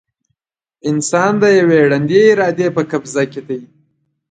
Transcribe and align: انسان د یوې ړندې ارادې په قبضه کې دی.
انسان 0.89 1.31
د 1.41 1.43
یوې 1.59 1.79
ړندې 1.91 2.19
ارادې 2.31 2.67
په 2.75 2.81
قبضه 2.91 3.23
کې 3.31 3.41
دی. 3.47 3.59